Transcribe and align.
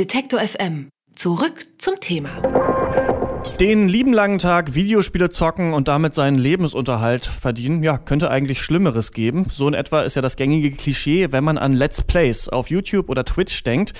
Detektor 0.00 0.40
FM. 0.40 0.88
Zurück 1.14 1.66
zum 1.76 2.00
Thema. 2.00 2.30
Den 3.60 3.86
lieben 3.86 4.14
langen 4.14 4.38
Tag 4.38 4.74
Videospiele 4.74 5.28
zocken 5.28 5.74
und 5.74 5.88
damit 5.88 6.14
seinen 6.14 6.38
Lebensunterhalt 6.38 7.26
verdienen, 7.26 7.82
ja, 7.82 7.98
könnte 7.98 8.30
eigentlich 8.30 8.62
Schlimmeres 8.62 9.12
geben. 9.12 9.48
So 9.52 9.68
in 9.68 9.74
etwa 9.74 10.00
ist 10.00 10.16
ja 10.16 10.22
das 10.22 10.36
gängige 10.36 10.70
Klischee, 10.70 11.32
wenn 11.32 11.44
man 11.44 11.58
an 11.58 11.74
Let's 11.74 12.00
Plays 12.00 12.48
auf 12.48 12.70
YouTube 12.70 13.10
oder 13.10 13.26
Twitch 13.26 13.62
denkt. 13.62 13.92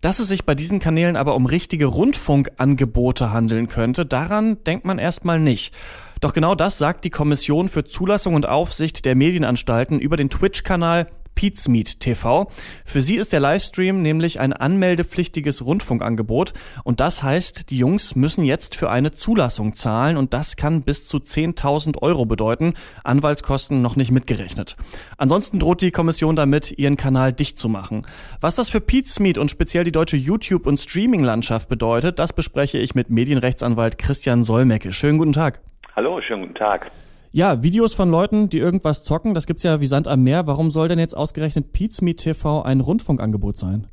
Dass 0.00 0.20
es 0.20 0.28
sich 0.28 0.44
bei 0.44 0.54
diesen 0.54 0.78
Kanälen 0.78 1.16
aber 1.16 1.34
um 1.34 1.46
richtige 1.46 1.86
Rundfunkangebote 1.86 3.32
handeln 3.32 3.66
könnte, 3.66 4.06
daran 4.06 4.62
denkt 4.62 4.84
man 4.84 5.00
erstmal 5.00 5.40
nicht. 5.40 5.74
Doch 6.20 6.34
genau 6.34 6.54
das 6.54 6.78
sagt 6.78 7.04
die 7.04 7.10
Kommission 7.10 7.68
für 7.68 7.82
Zulassung 7.82 8.34
und 8.34 8.46
Aufsicht 8.46 9.04
der 9.04 9.16
Medienanstalten 9.16 9.98
über 9.98 10.16
den 10.16 10.30
Twitch-Kanal 10.30 11.08
Pizmeet 11.38 12.00
TV. 12.00 12.50
Für 12.84 13.00
sie 13.00 13.14
ist 13.14 13.32
der 13.32 13.38
Livestream 13.38 14.02
nämlich 14.02 14.40
ein 14.40 14.52
anmeldepflichtiges 14.52 15.64
Rundfunkangebot 15.64 16.52
und 16.82 16.98
das 16.98 17.22
heißt, 17.22 17.70
die 17.70 17.78
Jungs 17.78 18.16
müssen 18.16 18.42
jetzt 18.42 18.74
für 18.74 18.90
eine 18.90 19.12
Zulassung 19.12 19.76
zahlen 19.76 20.16
und 20.16 20.34
das 20.34 20.56
kann 20.56 20.82
bis 20.82 21.06
zu 21.06 21.18
10.000 21.18 22.02
Euro 22.02 22.26
bedeuten, 22.26 22.74
Anwaltskosten 23.04 23.80
noch 23.80 23.94
nicht 23.94 24.10
mitgerechnet. 24.10 24.74
Ansonsten 25.16 25.60
droht 25.60 25.80
die 25.80 25.92
Kommission 25.92 26.34
damit, 26.34 26.76
ihren 26.76 26.96
Kanal 26.96 27.32
dicht 27.32 27.56
zu 27.56 27.68
machen. 27.68 28.04
Was 28.40 28.56
das 28.56 28.68
für 28.68 28.80
Pizmeet 28.80 29.38
und 29.38 29.48
speziell 29.48 29.84
die 29.84 29.92
deutsche 29.92 30.16
YouTube- 30.16 30.66
und 30.66 30.80
Streaming-Landschaft 30.80 31.68
bedeutet, 31.68 32.18
das 32.18 32.32
bespreche 32.32 32.78
ich 32.78 32.96
mit 32.96 33.10
Medienrechtsanwalt 33.10 33.96
Christian 33.96 34.42
Solmecke. 34.42 34.92
Schönen 34.92 35.18
guten 35.18 35.34
Tag. 35.34 35.60
Hallo, 35.94 36.20
schönen 36.20 36.42
guten 36.42 36.56
Tag. 36.56 36.90
Ja, 37.30 37.62
Videos 37.62 37.94
von 37.94 38.10
Leuten, 38.10 38.48
die 38.48 38.58
irgendwas 38.58 39.04
zocken, 39.04 39.34
das 39.34 39.46
gibt's 39.46 39.62
ja 39.62 39.80
wie 39.80 39.86
Sand 39.86 40.08
am 40.08 40.22
Meer. 40.22 40.46
Warum 40.46 40.70
soll 40.70 40.88
denn 40.88 40.98
jetzt 40.98 41.14
ausgerechnet 41.14 41.72
Pizmeet 41.74 42.18
TV 42.18 42.62
ein 42.62 42.80
Rundfunkangebot 42.80 43.58
sein? 43.58 43.86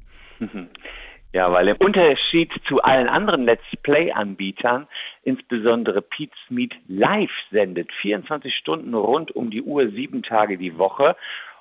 Ja, 1.34 1.52
weil 1.52 1.68
im 1.68 1.76
Unterschied 1.76 2.54
zu 2.66 2.82
allen 2.82 3.10
anderen 3.10 3.44
Let's 3.44 3.66
Play-Anbietern 3.84 4.88
insbesondere 5.24 6.02
Pizmeet 6.02 6.76
live 6.88 7.30
sendet, 7.52 7.92
24 8.02 8.56
Stunden 8.56 8.94
rund 8.94 9.36
um 9.36 9.50
die 9.50 9.62
Uhr, 9.62 9.90
sieben 9.90 10.24
Tage 10.24 10.58
die 10.58 10.78
Woche. 10.78 11.18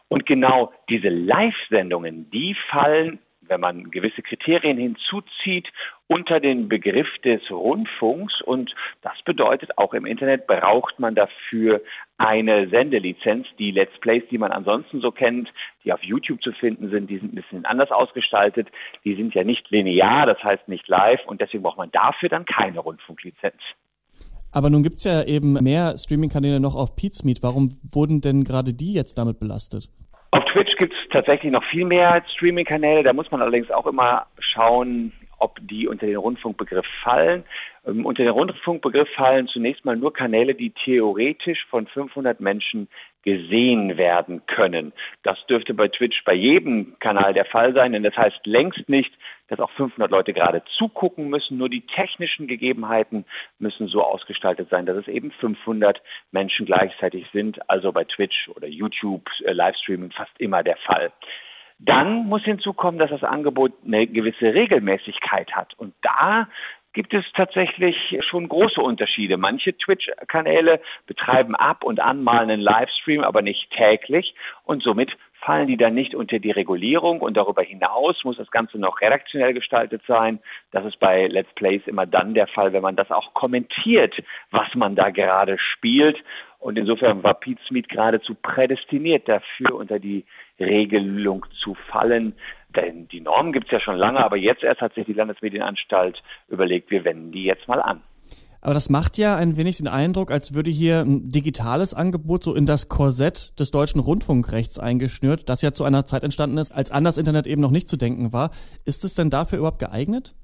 Und 0.07 0.27
genau 0.27 0.73
diese 0.89 1.09
Live-Sendungen, 1.09 2.31
die 2.31 2.55
fallen 2.71 3.19
wenn 3.49 3.61
man 3.61 3.91
gewisse 3.91 4.23
Kriterien 4.23 4.79
hinzuzieht, 4.79 5.69
unter 6.07 6.41
den 6.41 6.69
Begriff 6.69 7.09
des 7.25 7.51
Rundfunks. 7.51 8.43
Und 8.43 8.75
das 9.03 9.15
bedeutet, 9.25 9.79
auch 9.79 9.95
im 9.95 10.07
Internet 10.07 10.47
braucht 10.47 10.99
man 10.99 11.15
dafür 11.15 11.81
eine 12.19 12.69
Sendelizenz. 12.69 13.47
Die 13.59 13.71
Let's 13.71 13.99
Plays, 14.01 14.23
die 14.31 14.39
man 14.39 14.53
ansonsten 14.53 15.01
so 15.01 15.11
kennt, 15.11 15.53
die 15.85 15.93
auf 15.93 16.03
YouTube 16.03 16.43
zu 16.43 16.53
finden 16.53 16.91
sind, 16.91 17.09
die 17.09 17.19
sind 17.19 17.33
ein 17.33 17.37
bisschen 17.37 17.65
anders 17.65 17.91
ausgestaltet. 17.91 18.69
Die 19.05 19.15
sind 19.15 19.35
ja 19.35 19.45
nicht 19.45 19.71
linear, 19.71 20.27
das 20.27 20.43
heißt 20.43 20.69
nicht 20.69 20.89
live. 20.89 21.25
Und 21.27 21.41
deswegen 21.41 21.63
braucht 21.63 21.79
man 21.79 21.91
dafür 21.91 22.29
dann 22.29 22.45
keine 22.45 22.81
Rundfunklizenz. 22.81 23.61
Aber 24.53 24.71
nun 24.71 24.85
gibt's 24.85 25.03
ja 25.03 25.25
eben 25.25 25.55
mehr 25.55 25.99
Streaming-Kanäle 25.99 26.61
noch 26.61 26.77
auf 26.77 26.95
Pizmeet. 26.95 27.43
Warum 27.43 27.77
wurden 27.91 28.21
denn 28.21 28.45
gerade 28.45 28.73
die 28.73 28.93
jetzt 28.93 29.19
damit 29.19 29.41
belastet? 29.41 29.89
Auf 30.35 30.47
Twitch 30.47 30.75
gibt 30.79 30.93
es 30.93 30.99
tatsächlich 31.13 31.53
noch 31.53 31.63
viel 31.63 31.85
mehr 31.85 32.21
Streaming-Kanäle. 32.35 33.05
Da 33.05 33.13
muss 33.13 33.31
man 33.31 33.41
allerdings 33.41 33.71
auch 33.71 33.87
immer 33.87 34.27
schauen, 34.41 35.13
ob 35.39 35.59
die 35.63 35.89
unter 35.89 36.07
den 36.07 36.17
Rundfunkbegriff 36.17 36.87
fallen. 37.03 37.45
Ähm, 37.87 38.07
unter 38.07 38.23
den 38.23 38.33
Rundfunkbegriff 38.33 39.09
fallen 39.11 39.47
zunächst 39.47 39.85
mal 39.85 39.97
nur 39.97 40.13
Kanäle, 40.13 40.55
die 40.55 40.71
theoretisch 40.71 41.67
von 41.67 41.87
500 41.87 42.41
Menschen 42.41 42.89
gesehen 43.23 43.97
werden 43.97 44.45
können. 44.47 44.93
Das 45.23 45.39
dürfte 45.47 45.73
bei 45.75 45.89
Twitch 45.89 46.25
bei 46.25 46.35
jedem 46.35 46.99
Kanal 46.99 47.33
der 47.33 47.47
Fall 47.47 47.75
sein, 47.75 47.93
denn 47.93 48.03
das 48.03 48.17
heißt 48.17 48.41
längst 48.45 48.89
nicht, 48.89 49.13
dass 49.49 49.61
auch 49.61 49.71
500 49.71 50.11
Leute 50.11 50.33
gerade 50.33 50.63
zugucken 50.77 51.29
müssen. 51.29 51.57
Nur 51.57 51.69
die 51.69 51.87
technischen 51.87 52.47
Gegebenheiten 52.47 53.25
müssen 53.59 53.89
so 53.89 54.03
ausgestaltet 54.03 54.69
sein, 54.71 54.87
dass 54.87 54.97
es 54.97 55.09
eben 55.09 55.31
500 55.31 56.03
Menschen 56.33 56.67
gleichzeitig 56.67 57.27
sind. 57.33 57.69
Also 57.69 57.93
bei 57.93 58.05
Twitch 58.05 58.49
oder 58.55 58.69
YouTube 58.69 59.29
äh, 59.45 59.53
Livestreaming 59.53 60.13
fast 60.13 60.33
immer 60.39 60.63
der 60.63 60.77
Fall. 60.77 61.11
Dann 61.79 62.27
muss 62.27 62.43
hinzukommen, 62.45 62.99
dass 62.99 63.11
das 63.11 63.25
Angebot 63.25 63.73
eine 63.85 64.07
gewisse 64.07 64.55
Regelmäßigkeit 64.55 65.53
hat. 65.53 65.75
Und 65.75 65.95
da 66.03 66.49
gibt 66.95 67.13
es 67.13 67.25
tatsächlich 67.35 68.17
schon 68.21 68.49
große 68.49 68.81
Unterschiede. 68.81 69.37
Manche 69.37 69.77
Twitch-Kanäle 69.77 70.81
betreiben 71.07 71.55
ab 71.57 71.85
und 71.85 72.01
an 72.01 72.23
mal 72.23 72.39
einen 72.39 72.61
Livestream, 72.61 73.23
aber 73.23 73.43
nicht 73.43 73.71
täglich 73.73 74.35
und 74.63 74.83
somit 74.83 75.17
fallen 75.45 75.67
die 75.67 75.77
dann 75.77 75.93
nicht 75.93 76.15
unter 76.15 76.39
die 76.39 76.53
Regulierung 76.53 77.21
und 77.21 77.37
darüber 77.37 77.63
hinaus 77.63 78.25
muss 78.25 78.39
das 78.39 78.51
Ganze 78.51 78.79
noch 78.79 79.01
redaktionell 79.03 79.53
gestaltet 79.53 80.03
sein. 80.07 80.41
Das 80.71 80.87
ist 80.87 80.99
bei 80.99 81.27
Let's 81.27 81.53
Plays 81.55 81.83
immer 81.87 82.07
dann 82.07 82.33
der 82.33 82.47
Fall, 82.47 82.73
wenn 82.73 82.83
man 82.83 82.97
das 82.97 83.11
auch 83.11 83.35
kommentiert, 83.35 84.15
was 84.51 84.75
man 84.75 84.95
da 84.95 85.11
gerade 85.11 85.59
spielt. 85.59 86.23
Und 86.65 86.79
insofern 86.79 87.23
war 87.23 87.35
Pete 87.35 87.61
Smith 87.69 87.85
geradezu 87.91 88.35
prädestiniert 88.35 89.29
dafür, 89.29 89.75
unter 89.75 89.99
die 89.99 90.25
Regelung 90.59 91.45
zu 91.63 91.75
fallen. 91.91 92.37
Denn 92.75 93.07
die 93.09 93.21
Normen 93.21 93.53
gibt 93.53 93.67
es 93.67 93.73
ja 93.73 93.81
schon 93.81 93.99
lange, 93.99 94.25
aber 94.25 94.39
jetzt 94.39 94.63
erst 94.63 94.81
hat 94.81 94.95
sich 94.95 95.05
die 95.05 95.13
Landesmedienanstalt 95.13 96.23
überlegt, 96.49 96.91
wir 96.91 97.05
wenden 97.05 97.33
die 97.33 97.45
jetzt 97.45 97.69
mal 97.69 97.83
an. 97.83 98.01
Aber 98.63 98.73
das 98.73 98.89
macht 98.89 99.19
ja 99.19 99.37
ein 99.37 99.59
wenig 99.59 99.77
den 99.77 99.89
Eindruck, 99.89 100.31
als 100.31 100.55
würde 100.55 100.71
hier 100.71 101.01
ein 101.01 101.29
digitales 101.29 101.93
Angebot 101.93 102.43
so 102.43 102.55
in 102.55 102.65
das 102.65 102.89
Korsett 102.89 103.61
des 103.61 103.71
deutschen 103.71 104.01
Rundfunkrechts 104.01 104.79
eingeschnürt, 104.79 105.51
das 105.51 105.61
ja 105.61 105.75
zu 105.75 105.85
einer 105.85 106.07
Zeit 106.07 106.25
entstanden 106.25 106.57
ist, 106.57 106.73
als 106.73 106.91
an 106.91 107.05
das 107.05 107.19
Internet 107.19 107.47
eben 107.47 107.61
noch 107.61 107.73
nicht 107.73 107.91
zu 107.91 107.99
denken 107.99 108.33
war. 108.33 108.53
Ist 108.87 109.05
es 109.05 109.13
denn 109.13 109.29
dafür 109.29 109.59
überhaupt 109.59 109.81
geeignet? 109.81 110.35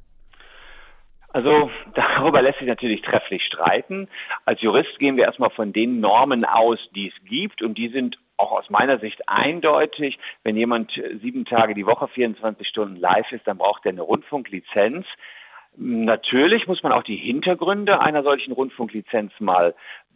Also 1.33 1.71
darüber 1.95 2.43
lässt 2.43 2.59
sich 2.59 2.69
natürlich 2.69 3.03
trefflich 3.03 3.45
streiten. 3.45 4.09
Als 4.45 4.61
Jurist 4.61 4.99
gehen 4.99 5.17
wir 5.17 5.25
erstmal 5.25 5.51
von 5.51 5.73
den 5.73 6.01
Normen 6.01 6.45
aus, 6.45 6.79
die 6.95 7.09
es 7.09 7.25
gibt 7.29 7.63
und 7.63 7.79
die 7.79 7.89
sind 7.89 8.19
auch 8.37 8.53
aus 8.53 8.71
meiner 8.71 8.99
Sicht 8.99 9.29
eindeutig. 9.29 10.19
Wenn 10.43 10.57
jemand 10.57 10.93
sieben 11.21 11.45
Tage 11.45 11.75
die 11.75 11.87
Woche, 11.87 12.09
24 12.09 12.67
Stunden 12.67 12.97
live 12.97 13.31
ist, 13.33 13.47
dann 13.47 13.59
braucht 13.59 13.85
er 13.85 13.93
eine 13.93 14.03
Rundfunklizenz. 14.03 15.07
Natürlich 15.77 16.67
muss 16.67 16.83
man 16.83 16.93
auch 16.93 17.05
die 17.05 17.17
Hintergründe 17.17 18.01
einer 18.01 18.23
solchen 18.23 18.53
Rundfunklizenz 18.53 19.33
mal 19.39 19.75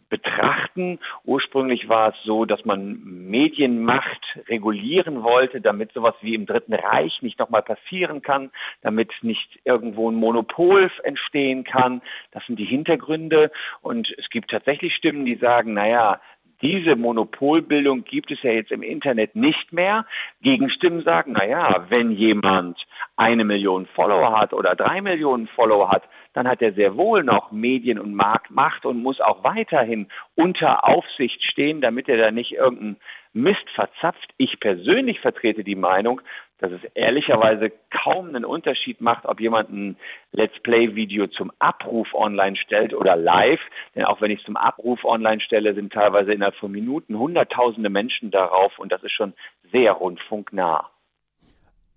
betrachten. 0.09 0.99
Ursprünglich 1.25 1.89
war 1.89 2.11
es 2.11 2.15
so, 2.25 2.45
dass 2.45 2.65
man 2.65 3.01
Medienmacht 3.05 4.39
regulieren 4.49 5.23
wollte, 5.23 5.61
damit 5.61 5.93
sowas 5.93 6.15
wie 6.21 6.35
im 6.35 6.47
Dritten 6.47 6.75
Reich 6.75 7.23
nicht 7.23 7.39
nochmal 7.39 7.63
passieren 7.63 8.23
kann, 8.23 8.51
damit 8.83 9.13
nicht 9.23 9.61
irgendwo 9.65 10.11
ein 10.11 10.17
Monopol 10.17 10.91
entstehen 11.03 11.65
kann. 11.65 12.03
Das 12.31 12.45
sind 12.47 12.59
die 12.59 12.65
Hintergründe. 12.65 13.51
Und 13.81 14.15
es 14.19 14.29
gibt 14.31 14.51
tatsächlich 14.51 14.95
Stimmen, 14.95 15.25
die 15.25 15.37
sagen, 15.37 15.75
naja, 15.75 16.21
diese 16.63 16.97
Monopolbildung 16.97 18.05
gibt 18.05 18.31
es 18.31 18.43
ja 18.43 18.53
jetzt 18.53 18.71
im 18.71 18.83
Internet 18.83 19.37
nicht 19.37 19.73
mehr. 19.73 20.07
Gegenstimmen 20.43 21.03
sagen, 21.03 21.33
naja, 21.33 21.87
wenn 21.89 22.11
jemand 22.11 22.79
eine 23.17 23.45
Million 23.45 23.87
Follower 23.87 24.39
hat 24.39 24.53
oder 24.53 24.75
drei 24.75 25.01
Millionen 25.01 25.47
Follower 25.49 25.91
hat, 25.91 26.05
dann 26.33 26.49
hat 26.49 26.63
er 26.63 26.73
sehr 26.73 26.97
wohl 26.97 27.23
noch 27.23 27.53
Medien- 27.53 27.99
und 27.99 28.15
Marktmacht 28.15 28.85
und 28.87 29.03
muss 29.03 29.21
auch 29.21 29.45
weiterhin 29.45 30.09
unter 30.35 30.87
Aufsicht 30.87 31.43
stehen, 31.45 31.81
damit 31.81 32.09
er 32.09 32.17
da 32.17 32.31
nicht 32.31 32.53
irgendeinen 32.53 32.97
Mist 33.33 33.69
verzapft. 33.75 34.33
Ich 34.37 34.61
persönlich 34.61 35.21
vertrete 35.21 35.65
die 35.65 35.77
Meinung, 35.77 36.21
dass 36.59 36.73
es 36.73 36.81
ehrlicherweise 36.95 37.73
kaum 37.91 38.29
einen 38.29 38.45
Unterschied 38.45 39.01
macht, 39.01 39.27
ob 39.27 39.41
jemand 39.41 39.71
ein 39.71 39.97
Let's 40.33 40.59
Play-Video 40.61 41.27
zum 41.27 41.53
Abruf 41.59 42.15
online 42.15 42.57
stellt 42.57 42.95
oder 42.95 43.17
live. 43.17 43.61
Denn 43.95 44.05
auch 44.05 44.21
wenn 44.21 44.31
ich 44.31 44.41
es 44.41 44.47
zum 44.47 44.57
Abruf 44.57 45.05
online 45.05 45.41
stelle, 45.41 45.75
sind 45.75 45.93
teilweise 45.93 46.33
innerhalb 46.33 46.57
von 46.57 46.71
Minuten 46.71 47.19
Hunderttausende 47.19 47.91
Menschen 47.91 48.31
darauf 48.31 48.79
und 48.79 48.93
das 48.93 49.03
ist 49.03 49.13
schon 49.13 49.35
sehr 49.73 49.93
rundfunknah. 49.93 50.91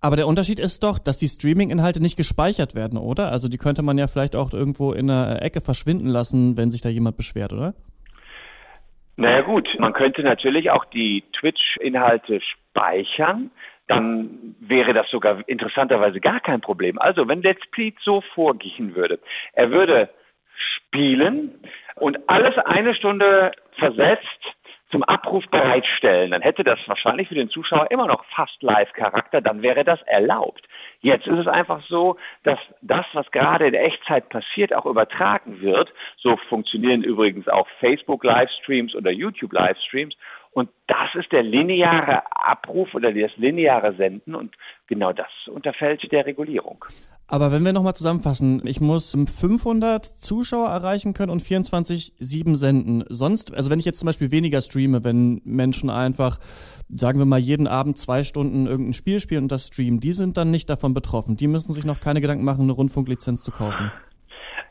Aber 0.00 0.14
der 0.14 0.28
Unterschied 0.28 0.60
ist 0.60 0.84
doch, 0.84 0.98
dass 0.98 1.18
die 1.18 1.26
Streaming-Inhalte 1.26 2.00
nicht 2.00 2.16
gespeichert 2.16 2.76
werden, 2.76 2.98
oder? 2.98 3.32
Also 3.32 3.48
die 3.48 3.58
könnte 3.58 3.82
man 3.82 3.98
ja 3.98 4.06
vielleicht 4.06 4.36
auch 4.36 4.52
irgendwo 4.52 4.92
in 4.92 5.10
einer 5.10 5.42
Ecke 5.42 5.60
verschwinden 5.60 6.06
lassen, 6.06 6.56
wenn 6.56 6.70
sich 6.70 6.82
da 6.82 6.88
jemand 6.88 7.16
beschwert, 7.16 7.52
oder? 7.52 7.74
Naja 9.16 9.40
gut, 9.40 9.68
man 9.80 9.92
könnte 9.92 10.22
natürlich 10.22 10.70
auch 10.70 10.84
die 10.84 11.24
Twitch-Inhalte 11.32 12.40
speichern, 12.40 13.50
dann 13.88 14.54
wäre 14.60 14.92
das 14.94 15.10
sogar 15.10 15.42
interessanterweise 15.48 16.20
gar 16.20 16.40
kein 16.40 16.60
Problem. 16.60 16.98
Also 16.98 17.26
wenn 17.26 17.42
Let's 17.42 17.66
Play 17.70 17.94
so 18.02 18.20
vorgehen 18.34 18.94
würde, 18.94 19.18
er 19.52 19.70
würde 19.70 20.10
spielen 20.54 21.60
und 21.96 22.28
alles 22.28 22.56
eine 22.58 22.94
Stunde 22.94 23.52
versetzt 23.72 24.54
zum 24.90 25.02
Abruf 25.02 25.44
bereitstellen, 25.50 26.30
dann 26.30 26.40
hätte 26.40 26.64
das 26.64 26.78
wahrscheinlich 26.86 27.28
für 27.28 27.34
den 27.34 27.50
Zuschauer 27.50 27.90
immer 27.90 28.06
noch 28.06 28.24
fast 28.34 28.62
Live-Charakter, 28.62 29.42
dann 29.42 29.60
wäre 29.60 29.84
das 29.84 30.00
erlaubt. 30.02 30.66
Jetzt 31.00 31.26
ist 31.26 31.38
es 31.38 31.46
einfach 31.46 31.82
so, 31.88 32.16
dass 32.42 32.58
das, 32.80 33.04
was 33.12 33.30
gerade 33.30 33.66
in 33.66 33.74
Echtzeit 33.74 34.30
passiert, 34.30 34.74
auch 34.74 34.86
übertragen 34.86 35.60
wird. 35.60 35.92
So 36.16 36.38
funktionieren 36.48 37.02
übrigens 37.02 37.48
auch 37.48 37.68
Facebook-Livestreams 37.80 38.94
oder 38.94 39.10
YouTube-Livestreams. 39.10 40.16
Und 40.58 40.70
das 40.88 41.14
ist 41.14 41.30
der 41.30 41.44
lineare 41.44 42.24
Abruf 42.32 42.92
oder 42.92 43.12
das 43.12 43.30
lineare 43.36 43.94
Senden 43.94 44.34
und 44.34 44.56
genau 44.88 45.12
das 45.12 45.28
unterfällt 45.46 46.10
der 46.10 46.26
Regulierung. 46.26 46.84
Aber 47.28 47.52
wenn 47.52 47.64
wir 47.64 47.72
nochmal 47.72 47.94
zusammenfassen, 47.94 48.66
ich 48.66 48.80
muss 48.80 49.14
500 49.14 50.04
Zuschauer 50.04 50.68
erreichen 50.68 51.14
können 51.14 51.30
und 51.30 51.42
24-7 51.42 52.56
senden. 52.56 53.04
Sonst, 53.08 53.54
also 53.54 53.70
wenn 53.70 53.78
ich 53.78 53.84
jetzt 53.84 54.00
zum 54.00 54.06
Beispiel 54.06 54.32
weniger 54.32 54.60
streame, 54.60 55.04
wenn 55.04 55.40
Menschen 55.44 55.90
einfach, 55.90 56.38
sagen 56.88 57.20
wir 57.20 57.26
mal, 57.26 57.38
jeden 57.38 57.68
Abend 57.68 57.96
zwei 57.96 58.24
Stunden 58.24 58.66
irgendein 58.66 58.94
Spiel 58.94 59.20
spielen 59.20 59.44
und 59.44 59.52
das 59.52 59.68
streamen, 59.68 60.00
die 60.00 60.12
sind 60.12 60.36
dann 60.36 60.50
nicht 60.50 60.68
davon 60.68 60.92
betroffen. 60.92 61.36
Die 61.36 61.46
müssen 61.46 61.72
sich 61.72 61.84
noch 61.84 62.00
keine 62.00 62.20
Gedanken 62.20 62.44
machen, 62.44 62.62
eine 62.62 62.72
Rundfunklizenz 62.72 63.44
zu 63.44 63.52
kaufen. 63.52 63.92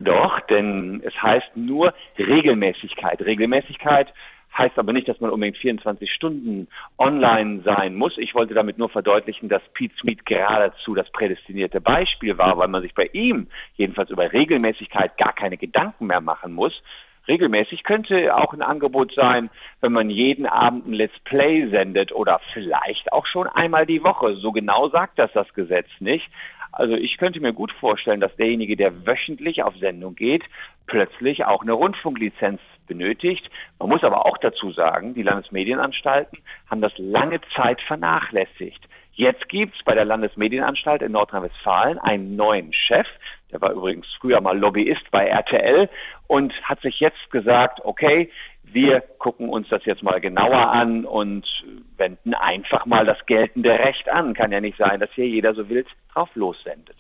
Doch, 0.01 0.42
denn 0.42 1.01
es 1.06 1.13
heißt 1.22 1.56
nur 1.56 1.94
Regelmäßigkeit. 2.18 3.22
Regelmäßigkeit 3.22 4.13
heißt 4.57 4.77
aber 4.77 4.94
nicht, 4.94 5.07
dass 5.07 5.19
man 5.19 5.30
unbedingt 5.30 5.57
24 5.57 6.12
Stunden 6.12 6.68
online 6.98 7.62
sein 7.63 7.95
muss. 7.95 8.18
Ich 8.18 8.33
wollte 8.36 8.54
damit 8.54 8.77
nur 8.77 8.89
verdeutlichen, 8.89 9.50
dass 9.50 9.62
Pete 9.74 9.95
Smith 10.00 10.25
geradezu 10.25 10.95
das 10.95 11.09
prädestinierte 11.12 11.81
Beispiel 11.81 12.38
war, 12.38 12.57
weil 12.57 12.68
man 12.68 12.81
sich 12.81 12.95
bei 12.95 13.09
ihm 13.13 13.48
jedenfalls 13.75 14.09
über 14.09 14.31
Regelmäßigkeit 14.31 15.18
gar 15.18 15.33
keine 15.33 15.57
Gedanken 15.57 16.07
mehr 16.07 16.21
machen 16.21 16.54
muss. 16.54 16.81
Regelmäßig 17.27 17.83
könnte 17.83 18.36
auch 18.38 18.54
ein 18.54 18.62
Angebot 18.62 19.13
sein, 19.13 19.50
wenn 19.81 19.92
man 19.92 20.09
jeden 20.09 20.45
Abend 20.45 20.88
ein 20.88 20.94
Let's 20.94 21.19
Play 21.25 21.68
sendet 21.69 22.13
oder 22.13 22.39
vielleicht 22.54 23.12
auch 23.12 23.25
schon 23.25 23.48
einmal 23.48 23.86
die 23.86 24.04
Woche. 24.04 24.36
So 24.38 24.54
genau 24.54 24.89
sagt 24.89 25.19
das 25.19 25.31
das 25.33 25.54
Gesetz 25.54 25.89
nicht. 26.00 26.30
Also 26.71 26.95
ich 26.95 27.18
könnte 27.18 27.42
mir 27.42 27.54
gut 27.54 27.71
vorstellen, 27.71 28.21
dass 28.21 28.36
derjenige, 28.36 28.77
der 28.77 29.06
wöchentlich 29.06 29.63
auf 29.63 29.75
Sendung 29.77 30.15
geht, 30.15 30.44
plötzlich 30.88 31.45
auch 31.45 31.62
eine 31.62 31.74
Rundfunklizenz 31.74 32.60
benötigt. 32.88 33.50
Man 33.80 33.89
muss 33.89 34.04
aber 34.04 34.25
auch 34.25 34.38
dazu 34.38 34.72
sagen, 34.72 35.13
die 35.13 35.24
Landesmedienanstalten 35.24 36.39
haben 36.69 36.81
das 36.81 36.94
lange 36.98 37.39
Zeit 37.56 37.81
vernachlässigt. 37.81 38.88
Jetzt 39.12 39.50
gibt 39.50 39.75
es 39.75 39.84
bei 39.84 39.95
der 39.95 40.06
Landesmedienanstalt 40.06 41.01
in 41.01 41.12
Nordrhein-Westfalen 41.12 41.98
einen 41.98 42.36
neuen 42.36 42.72
Chef, 42.72 43.07
der 43.51 43.62
war 43.62 43.72
übrigens 43.72 44.06
früher 44.19 44.42
mal 44.42 44.57
Lobbyist 44.57 45.10
bei 45.12 45.28
RTL 45.28 45.89
und 46.28 46.54
hat 46.63 46.81
sich 46.81 47.00
jetzt 47.00 47.31
gesagt, 47.31 47.80
okay, 47.83 48.30
wir 48.63 49.00
gucken 49.00 49.50
uns 49.50 49.69
das 49.69 49.86
jetzt 49.86 50.04
mal 50.04 50.19
genauer 50.19 50.72
an 50.72 51.06
und 51.06 51.48
wenden 51.95 52.33
einfach 52.33 52.86
mal 52.86 53.06
das 53.06 53.25
geltende 53.25 53.72
Recht 53.72 54.10
an. 54.10 54.33
Kann 54.33 54.51
ja 54.51 54.60
nicht 54.60 54.78
sein, 54.78 55.00
dass 55.00 55.10
hier 55.13 55.28
jeder 55.28 55.54
so 55.54 55.69
wild 55.69 55.88
drauf 56.13 56.30
lossendet. 56.36 56.98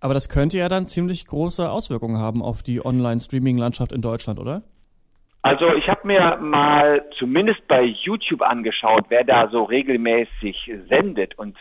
Aber 0.00 0.14
das 0.14 0.28
könnte 0.28 0.58
ja 0.58 0.68
dann 0.68 0.86
ziemlich 0.86 1.26
große 1.26 1.70
Auswirkungen 1.70 2.18
haben 2.18 2.42
auf 2.42 2.62
die 2.62 2.84
Online-Streaming-Landschaft 2.84 3.92
in 3.92 4.00
Deutschland, 4.00 4.38
oder? 4.38 4.62
Also 5.42 5.74
ich 5.74 5.88
habe 5.88 6.06
mir 6.06 6.36
mal 6.40 7.04
zumindest 7.18 7.66
bei 7.68 7.82
YouTube 7.82 8.42
angeschaut, 8.42 9.06
wer 9.08 9.24
da 9.24 9.48
so 9.48 9.64
regelmäßig 9.64 10.70
sendet 10.88 11.38
und 11.38 11.56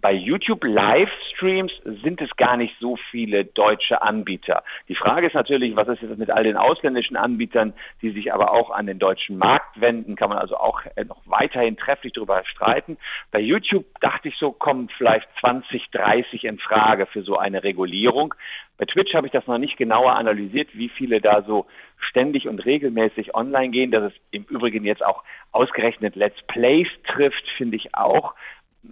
bei 0.00 0.12
YouTube 0.12 0.64
Livestreams 0.64 1.72
sind 2.02 2.20
es 2.20 2.30
gar 2.36 2.56
nicht 2.56 2.74
so 2.78 2.96
viele 3.10 3.44
deutsche 3.44 4.02
Anbieter. 4.02 4.62
Die 4.88 4.94
Frage 4.94 5.26
ist 5.26 5.34
natürlich, 5.34 5.74
was 5.76 5.88
ist 5.88 6.02
jetzt 6.02 6.18
mit 6.18 6.30
all 6.30 6.44
den 6.44 6.56
ausländischen 6.56 7.16
Anbietern, 7.16 7.72
die 8.00 8.10
sich 8.10 8.32
aber 8.32 8.52
auch 8.52 8.70
an 8.70 8.86
den 8.86 8.98
deutschen 8.98 9.38
Markt 9.38 9.80
wenden, 9.80 10.14
kann 10.14 10.28
man 10.28 10.38
also 10.38 10.56
auch 10.56 10.82
äh, 10.94 11.04
noch 11.04 11.20
weiterhin 11.26 11.76
trefflich 11.76 12.12
darüber 12.12 12.44
streiten. 12.44 12.96
Bei 13.30 13.40
YouTube 13.40 13.86
dachte 14.00 14.28
ich 14.28 14.36
so, 14.36 14.52
kommen 14.52 14.88
vielleicht 14.96 15.28
20, 15.40 15.90
30 15.90 16.44
in 16.44 16.58
Frage 16.58 17.06
für 17.06 17.22
so 17.22 17.36
eine 17.36 17.64
Regulierung. 17.64 18.34
Bei 18.76 18.84
Twitch 18.84 19.14
habe 19.14 19.26
ich 19.26 19.32
das 19.32 19.48
noch 19.48 19.58
nicht 19.58 19.76
genauer 19.76 20.12
analysiert, 20.12 20.68
wie 20.72 20.88
viele 20.88 21.20
da 21.20 21.42
so 21.42 21.66
ständig 21.98 22.46
und 22.46 22.64
regelmäßig 22.64 23.34
online 23.34 23.70
gehen. 23.70 23.90
Dass 23.90 24.12
es 24.12 24.20
im 24.30 24.44
Übrigen 24.44 24.84
jetzt 24.84 25.04
auch 25.04 25.24
ausgerechnet 25.50 26.14
Let's 26.14 26.40
Plays 26.46 26.86
trifft, 27.04 27.48
finde 27.56 27.76
ich 27.76 27.96
auch 27.96 28.34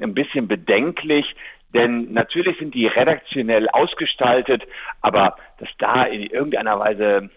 ein 0.00 0.14
bisschen 0.14 0.48
bedenklich, 0.48 1.34
denn 1.74 2.12
natürlich 2.12 2.58
sind 2.58 2.74
die 2.74 2.86
redaktionell 2.86 3.68
ausgestaltet, 3.68 4.66
aber 5.00 5.36
dass 5.58 5.68
da 5.78 6.04
in 6.04 6.22
irgendeiner 6.22 6.78
Weise 6.78 7.30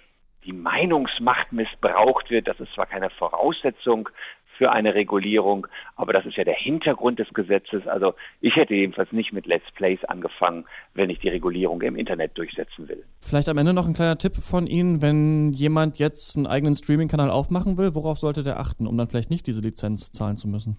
die 0.46 0.54
Meinungsmacht 0.54 1.52
missbraucht 1.52 2.30
wird, 2.30 2.48
das 2.48 2.60
ist 2.60 2.74
zwar 2.74 2.86
keine 2.86 3.10
Voraussetzung 3.10 4.10
für 4.58 4.72
eine 4.74 4.94
Regulierung, 4.94 5.68
aber 5.96 6.12
das 6.12 6.26
ist 6.26 6.36
ja 6.36 6.44
der 6.44 6.56
Hintergrund 6.56 7.18
des 7.18 7.30
Gesetzes. 7.34 7.88
Also 7.88 8.14
ich 8.42 8.58
hätte 8.58 8.76
jedenfalls 8.76 9.12
nicht 9.14 9.32
mit 9.32 9.48
Let's 9.48 9.72
Plays 9.74 10.04
angefangen, 10.04 10.66
wenn 10.94 11.10
ich 11.10 11.20
die 11.20 11.30
Regulierung 11.30 11.82
im 11.82 11.96
Internet 11.96 12.38
durchsetzen 12.38 12.90
will. 12.90 13.06
Vielleicht 13.22 13.48
am 13.48 13.58
Ende 13.58 13.74
noch 13.74 13.88
ein 13.88 13.94
kleiner 13.94 14.18
Tipp 14.18 14.36
von 14.36 14.68
Ihnen, 14.68 15.02
wenn 15.02 15.54
jemand 15.54 15.98
jetzt 15.98 16.36
einen 16.36 16.46
eigenen 16.46 16.76
Streaming-Kanal 16.76 17.32
aufmachen 17.32 17.78
will, 17.78 17.96
worauf 17.96 18.20
sollte 18.20 18.44
der 18.44 18.60
achten, 18.60 18.86
um 18.86 18.98
dann 18.98 19.08
vielleicht 19.08 19.30
nicht 19.30 19.48
diese 19.48 19.62
Lizenz 19.62 20.12
zahlen 20.12 20.36
zu 20.36 20.50
müssen? 20.50 20.78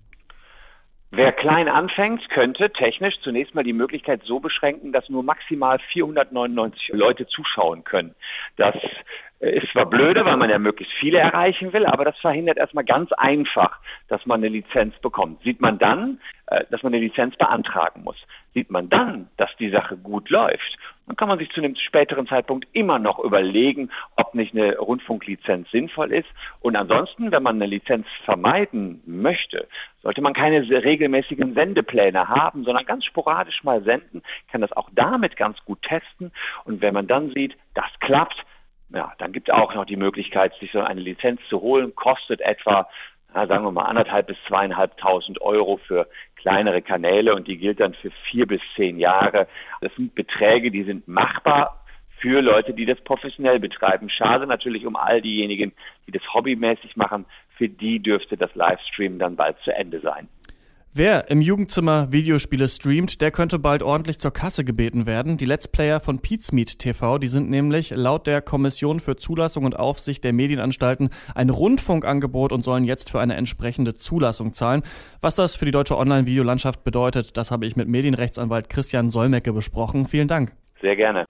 Wer 1.12 1.32
klein 1.32 1.68
anfängt, 1.68 2.28
könnte 2.30 2.70
technisch 2.70 3.20
zunächst 3.20 3.56
mal 3.56 3.64
die 3.64 3.72
Möglichkeit 3.72 4.22
so 4.24 4.38
beschränken, 4.38 4.92
dass 4.92 5.08
nur 5.08 5.24
maximal 5.24 5.80
499 5.90 6.90
Leute 6.92 7.26
zuschauen 7.26 7.82
können. 7.82 8.14
Das 8.56 8.76
ist 9.40 9.72
zwar 9.72 9.86
blöde, 9.86 10.24
weil 10.24 10.36
man 10.36 10.50
ja 10.50 10.58
möglichst 10.58 10.94
viele 10.94 11.18
erreichen 11.18 11.72
will, 11.72 11.86
aber 11.86 12.04
das 12.04 12.18
verhindert 12.18 12.58
erstmal 12.58 12.84
ganz 12.84 13.10
einfach, 13.12 13.80
dass 14.08 14.26
man 14.26 14.40
eine 14.40 14.48
Lizenz 14.48 14.94
bekommt. 14.98 15.42
Sieht 15.42 15.60
man 15.60 15.78
dann, 15.78 16.20
äh, 16.46 16.64
dass 16.70 16.82
man 16.82 16.92
eine 16.92 17.02
Lizenz 17.02 17.36
beantragen 17.36 18.02
muss. 18.04 18.16
Sieht 18.52 18.70
man 18.70 18.90
dann, 18.90 19.28
dass 19.38 19.50
die 19.58 19.70
Sache 19.70 19.96
gut 19.96 20.28
läuft, 20.28 20.78
dann 21.06 21.16
kann 21.16 21.28
man 21.28 21.38
sich 21.38 21.50
zu 21.50 21.60
einem 21.60 21.74
späteren 21.74 22.28
Zeitpunkt 22.28 22.68
immer 22.72 23.00
noch 23.00 23.18
überlegen, 23.18 23.90
ob 24.14 24.34
nicht 24.34 24.54
eine 24.54 24.76
Rundfunklizenz 24.76 25.70
sinnvoll 25.70 26.12
ist. 26.12 26.28
Und 26.60 26.76
ansonsten, 26.76 27.32
wenn 27.32 27.42
man 27.42 27.56
eine 27.56 27.66
Lizenz 27.66 28.06
vermeiden 28.24 29.02
möchte, 29.06 29.66
sollte 30.02 30.20
man 30.20 30.34
keine 30.34 30.60
regelmäßigen 30.68 31.54
Sendepläne 31.54 32.28
haben, 32.28 32.64
sondern 32.64 32.86
ganz 32.86 33.06
sporadisch 33.06 33.64
mal 33.64 33.82
senden, 33.82 34.22
kann 34.52 34.60
das 34.60 34.72
auch 34.72 34.88
damit 34.92 35.36
ganz 35.36 35.58
gut 35.64 35.82
testen. 35.82 36.30
Und 36.64 36.80
wenn 36.80 36.94
man 36.94 37.08
dann 37.08 37.32
sieht, 37.34 37.56
das 37.74 37.90
klappt, 37.98 38.44
ja, 38.92 39.12
dann 39.18 39.32
gibt 39.32 39.48
es 39.48 39.54
auch 39.54 39.74
noch 39.74 39.84
die 39.84 39.96
Möglichkeit, 39.96 40.54
sich 40.60 40.72
so 40.72 40.80
eine 40.80 41.00
Lizenz 41.00 41.40
zu 41.48 41.60
holen, 41.60 41.94
kostet 41.94 42.40
etwa, 42.40 42.88
na, 43.34 43.46
sagen 43.46 43.64
wir 43.64 43.70
mal, 43.70 43.84
anderthalb 43.84 44.26
bis 44.26 44.36
zweieinhalbtausend 44.48 45.40
Euro 45.40 45.78
für 45.86 46.08
kleinere 46.36 46.82
Kanäle 46.82 47.34
und 47.34 47.46
die 47.46 47.58
gilt 47.58 47.80
dann 47.80 47.94
für 47.94 48.10
vier 48.30 48.46
bis 48.46 48.60
zehn 48.74 48.98
Jahre. 48.98 49.46
Das 49.80 49.94
sind 49.94 50.14
Beträge, 50.14 50.70
die 50.70 50.84
sind 50.84 51.06
machbar 51.06 51.84
für 52.18 52.42
Leute, 52.42 52.74
die 52.74 52.86
das 52.86 53.00
professionell 53.00 53.60
betreiben. 53.60 54.10
Schade 54.10 54.46
natürlich 54.46 54.86
um 54.86 54.96
all 54.96 55.22
diejenigen, 55.22 55.72
die 56.06 56.12
das 56.12 56.22
hobbymäßig 56.34 56.96
machen. 56.96 57.26
Für 57.56 57.68
die 57.68 58.00
dürfte 58.00 58.36
das 58.36 58.54
Livestream 58.54 59.18
dann 59.18 59.36
bald 59.36 59.58
zu 59.64 59.74
Ende 59.74 60.00
sein. 60.00 60.28
Wer 60.92 61.30
im 61.30 61.40
Jugendzimmer 61.40 62.10
Videospiele 62.10 62.68
streamt, 62.68 63.20
der 63.20 63.30
könnte 63.30 63.60
bald 63.60 63.84
ordentlich 63.84 64.18
zur 64.18 64.32
Kasse 64.32 64.64
gebeten 64.64 65.06
werden. 65.06 65.36
Die 65.36 65.44
Let's 65.44 65.68
Player 65.68 66.00
von 66.00 66.18
Pizmeet 66.18 66.80
TV, 66.80 67.18
die 67.18 67.28
sind 67.28 67.48
nämlich 67.48 67.90
laut 67.94 68.26
der 68.26 68.42
Kommission 68.42 68.98
für 68.98 69.14
Zulassung 69.14 69.64
und 69.64 69.78
Aufsicht 69.78 70.24
der 70.24 70.32
Medienanstalten 70.32 71.10
ein 71.32 71.48
Rundfunkangebot 71.48 72.50
und 72.50 72.64
sollen 72.64 72.82
jetzt 72.82 73.08
für 73.08 73.20
eine 73.20 73.36
entsprechende 73.36 73.94
Zulassung 73.94 74.52
zahlen. 74.52 74.82
Was 75.20 75.36
das 75.36 75.54
für 75.54 75.64
die 75.64 75.70
deutsche 75.70 75.96
Online-Videolandschaft 75.96 76.82
bedeutet, 76.82 77.36
das 77.36 77.52
habe 77.52 77.66
ich 77.66 77.76
mit 77.76 77.86
Medienrechtsanwalt 77.86 78.68
Christian 78.68 79.12
Solmecke 79.12 79.52
besprochen. 79.52 80.06
Vielen 80.06 80.26
Dank. 80.26 80.50
Sehr 80.80 80.96
gerne. 80.96 81.24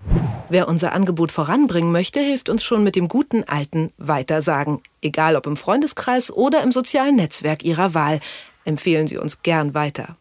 Wer 0.49 0.69
unser 0.69 0.95
Angebot 0.95 1.33
voranbringen 1.33 1.93
möchte, 1.93 2.19
hilft 2.21 2.49
uns 2.49 2.65
schon 2.65 2.83
mit 2.83 2.97
dem 2.97 3.09
guten 3.09 3.45
alten 3.45 3.93
Weitersagen. 3.99 4.81
Egal 5.03 5.37
ob 5.37 5.47
im 5.47 5.57
Freundeskreis 5.57 6.33
oder 6.33 6.63
im 6.63 6.73
sozialen 6.73 7.17
Netzwerk 7.17 7.63
Ihrer 7.63 7.93
Wahl 7.93 8.21
empfehlen 8.65 9.07
Sie 9.07 9.19
uns 9.19 9.43
gern 9.43 9.75
weiter. 9.75 10.17